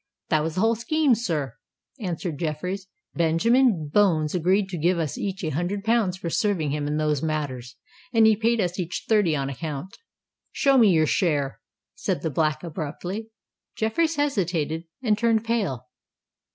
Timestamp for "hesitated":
14.15-14.85